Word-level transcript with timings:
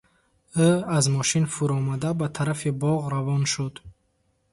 Ӯ 0.67 0.69
аз 0.97 1.05
мошин 1.15 1.45
фуромада, 1.53 2.11
ба 2.19 2.27
тарафи 2.35 2.71
боғ 2.81 2.99
равон 3.13 3.43
шуд. 3.51 3.75